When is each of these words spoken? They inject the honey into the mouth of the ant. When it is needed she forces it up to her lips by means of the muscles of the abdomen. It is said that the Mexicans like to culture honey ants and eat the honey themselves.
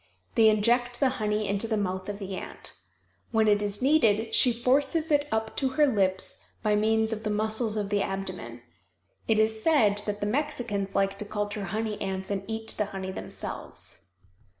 They 0.33 0.49
inject 0.49 0.99
the 0.99 1.09
honey 1.21 1.47
into 1.47 1.67
the 1.67 1.77
mouth 1.77 2.09
of 2.09 2.17
the 2.17 2.35
ant. 2.35 2.73
When 3.29 3.47
it 3.47 3.61
is 3.61 3.83
needed 3.83 4.33
she 4.33 4.51
forces 4.51 5.11
it 5.11 5.27
up 5.31 5.55
to 5.57 5.69
her 5.77 5.85
lips 5.85 6.43
by 6.63 6.73
means 6.75 7.13
of 7.13 7.21
the 7.23 7.29
muscles 7.29 7.77
of 7.77 7.89
the 7.89 8.01
abdomen. 8.01 8.63
It 9.27 9.37
is 9.37 9.61
said 9.61 10.01
that 10.07 10.19
the 10.19 10.25
Mexicans 10.25 10.95
like 10.95 11.19
to 11.19 11.25
culture 11.25 11.65
honey 11.65 12.01
ants 12.01 12.31
and 12.31 12.43
eat 12.47 12.69
the 12.79 12.85
honey 12.85 13.11
themselves. 13.11 14.01